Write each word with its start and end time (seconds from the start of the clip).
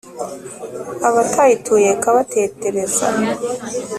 abatayituye 1.07 1.87
ikabatetereza. 1.95 3.05